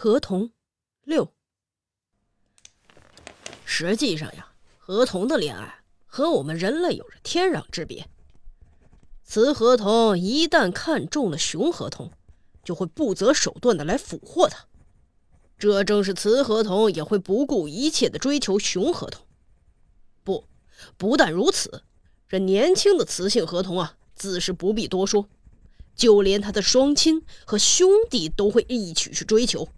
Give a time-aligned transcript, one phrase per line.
[0.00, 0.52] 合同
[1.02, 1.34] 六。
[3.64, 8.08] 实际上呀，合同的恋爱和我们人类有着天壤之别。
[9.24, 12.12] 雌合同一旦看中了雄合同，
[12.62, 14.68] 就会不择手段的来俘获他。
[15.58, 19.26] 这正是雌合同也会不顾一切的追求雄合同。
[20.22, 20.44] 不，
[20.96, 21.82] 不但如此，
[22.28, 25.28] 这年轻的雌性合同啊，自是不必多说，
[25.96, 29.68] 就连他的双亲和兄弟都会一起去追求。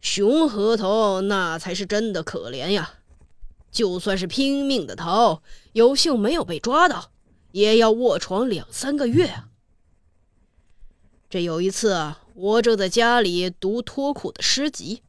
[0.00, 2.94] 熊河童那才是真的可怜呀！
[3.70, 7.10] 就算是拼命的逃，有幸没有被抓到，
[7.52, 9.48] 也要卧床两三个月啊！
[11.28, 15.02] 这有一次啊，我正在家里读脱裤的诗集，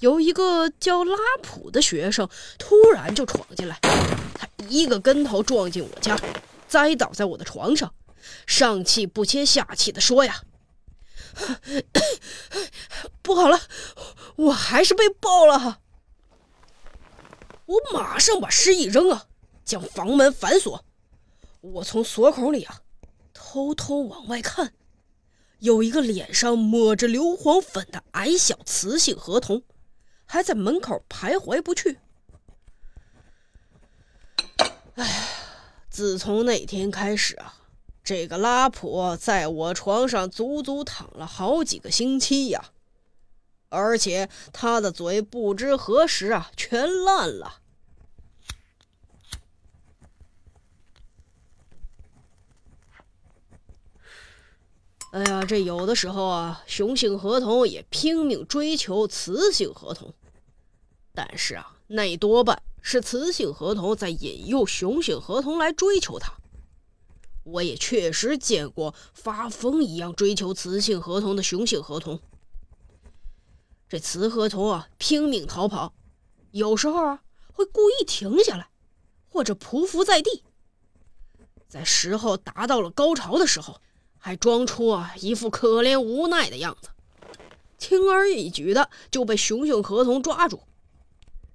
[0.00, 3.78] 有一个叫拉普的学生突然就闯进来，
[4.34, 6.20] 他一个跟头撞进我家，
[6.68, 7.94] 栽倒在我的床上，
[8.46, 10.42] 上气不接下气的说呀。
[13.24, 13.58] 不好了，
[14.36, 15.80] 我还是被爆了！
[17.64, 19.28] 我马上把诗一扔啊，
[19.64, 20.84] 将房门反锁。
[21.62, 22.82] 我从锁孔里啊，
[23.32, 24.74] 偷偷往外看，
[25.60, 29.62] 有一个脸上抹着硫磺粉的矮小雌性河童，
[30.26, 31.98] 还在门口徘徊不去。
[34.96, 35.28] 哎，
[35.88, 37.60] 自从那天开始啊。
[38.04, 42.72] 这个拉普在我床上足足躺了好几个星期呀，
[43.74, 47.60] 而且他的嘴不知何时啊全烂了。
[55.10, 60.12] 哎呀，这有的时候啊，雄性合同也拼命追求雌性合同，
[61.12, 66.32] 但是啊，那多半是雌性合同在引诱雄性合同来追求它。
[67.44, 72.20] 我也确实见过发疯一样追求雌性合同的雄性合同。
[73.88, 75.92] 这雌合同啊，拼命逃跑，
[76.50, 77.22] 有时候啊
[77.52, 78.68] 会故意停下来，
[79.28, 80.42] 或者匍匐在地。
[81.68, 83.80] 在时候达到了高潮的时候，
[84.18, 86.88] 还装出啊一副可怜无奈的样子，
[87.78, 90.62] 轻而易举的就被雄性河童抓住。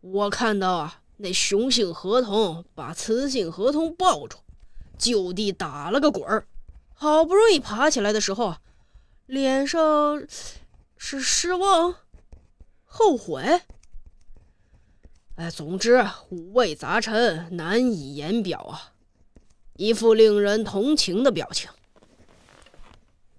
[0.02, 4.38] 我看到啊，那雄性河童把雌性河童抱住。
[4.98, 6.46] 就地打了个滚儿，
[6.94, 8.62] 好不容易爬起来的时候啊，
[9.28, 10.28] 脸上
[10.98, 11.96] 是失望、
[12.92, 13.62] 后悔，
[15.36, 18.94] 哎，总之五味杂陈，难以言表啊，
[19.76, 21.70] 一副令人同情的表情。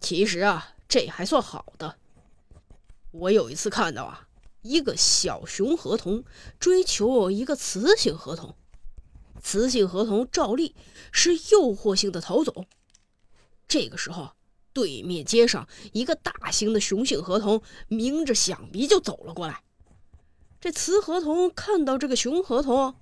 [0.01, 1.97] 其实啊，这还算好的。
[3.11, 4.29] 我有一次看到啊，
[4.63, 6.25] 一个小熊合同
[6.61, 8.55] 追求一个雌性合同。
[9.43, 10.77] 雌性合同照例
[11.11, 12.65] 是诱惑性的逃走。
[13.67, 14.33] 这个时候，
[14.73, 19.63] 对面街上一个大型的雄性河童明着响鼻就走了过来。
[20.61, 22.95] 这雌河童看到这个雄河同，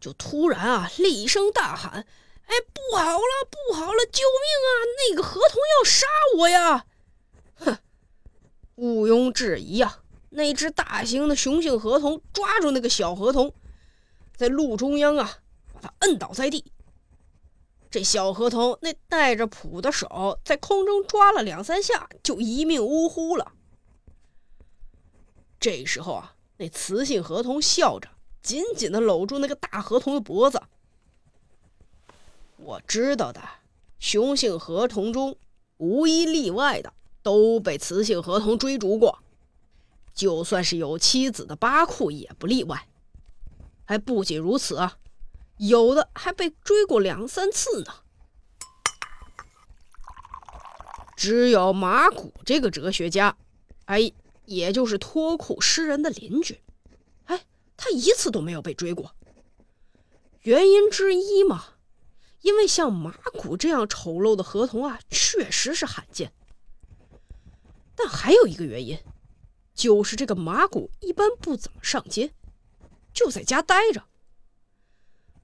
[0.00, 2.06] 就突然啊厉声大喊
[2.46, 4.68] ：“哎，不好了，不好了，救命啊！
[5.10, 6.06] 那个河童要杀
[6.38, 6.86] 我呀！”
[7.56, 7.78] 哼，
[8.76, 10.00] 毋庸置疑啊，
[10.30, 13.54] 那只大型的雄性河童抓住那个小河童，
[14.36, 15.38] 在路中央啊
[15.72, 15.84] 把。
[15.84, 16.64] 他摁倒在地，
[17.94, 23.52] 这小河童那带着蹼的手在空中抓了两三下，就一命呜呼了。
[25.60, 28.08] 这时候啊，那雌性河童笑着，
[28.42, 30.60] 紧紧的搂住那个大河童的脖子。
[32.56, 33.40] 我知道的，
[34.00, 35.36] 雄性河童中
[35.76, 39.20] 无一例外的都被雌性河童追逐过，
[40.12, 42.88] 就算是有妻子的巴库也不例外。
[43.84, 44.80] 还不仅如此。
[45.56, 47.94] 有的还被追过两三次呢。
[51.16, 53.36] 只有马古这个哲学家，
[53.86, 54.12] 哎，
[54.44, 56.60] 也就是脱裤诗人的邻居，
[57.24, 57.44] 哎，
[57.76, 59.14] 他一次都没有被追过。
[60.42, 61.64] 原因之一嘛，
[62.42, 66.32] 因为像马古这样丑陋的合同啊，确实是罕见。
[67.96, 68.98] 但还有一个原因，
[69.72, 72.34] 就是这个马古一般不怎么上街，
[73.14, 74.04] 就在家待着。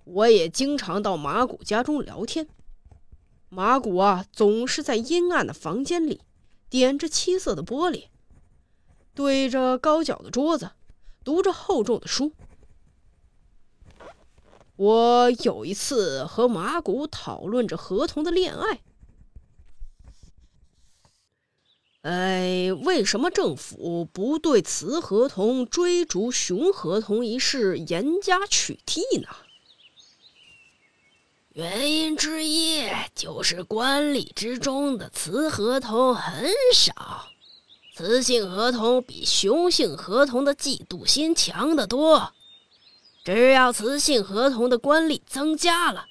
[0.04, 2.48] 我也经常到马古家中聊天。
[3.48, 6.20] 马古啊，总是在阴暗的房间里，
[6.68, 8.06] 点着漆色的玻璃，
[9.14, 10.70] 对着高脚的桌子，
[11.24, 12.32] 读着厚重的书。
[14.76, 18.80] 我有一次和马古讨论着合同的恋爱。
[22.02, 29.28] 哎，为什么政府不对雌合同追逐雄合同一事严加取缔呢？
[31.60, 37.26] 原因之一就是官吏之中的雌合同很少，
[37.94, 42.32] 雌性合同比雄性合同的嫉妒心强得多。
[43.26, 46.06] 只要雌性合同的官吏增加了，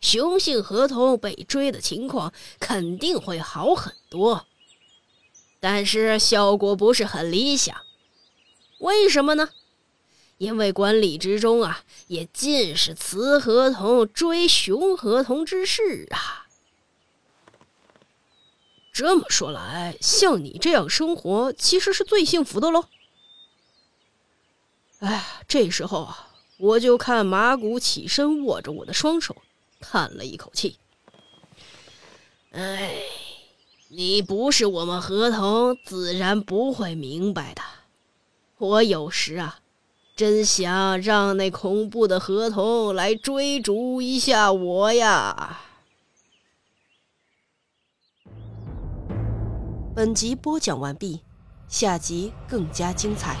[0.00, 4.46] 雄性合同被追的情况肯定会好很多。
[5.60, 7.76] 但是效果不是很理想，
[8.80, 9.48] 为什么呢？
[10.38, 16.46] 因为管理之中啊，也尽是雌合同追雄合同之事啊。
[18.92, 22.86] 这么说来，像你这样生活，其实是最幸福的喽。
[25.00, 29.36] 哎，这时候啊，我就看马古起身握着我的双手，
[29.80, 30.78] 叹了一口气。
[32.50, 32.96] 哎，
[33.88, 37.62] 你不是我们合同，自然不会明白的。
[38.56, 39.60] 我有时啊，
[40.18, 45.60] 真想让那恐怖的河童来追逐一下我呀。
[49.94, 51.20] 本集播讲完毕，
[51.68, 53.36] 下集更加精彩。